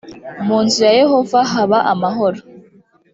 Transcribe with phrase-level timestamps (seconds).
[0.45, 2.39] mu nzu ya yehova haba amahoro